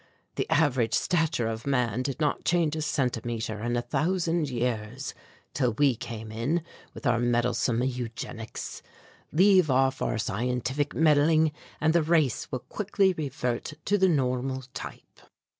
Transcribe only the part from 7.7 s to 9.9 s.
eugenics. Leave